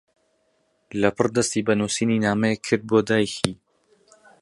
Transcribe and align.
لەپڕ 1.01 1.27
دەستی 1.35 1.65
بە 1.67 1.73
نووسینی 1.79 2.21
نامەیەک 2.25 2.61
کرد 2.67 2.83
بۆ 2.89 2.99
دایکی. 3.07 3.51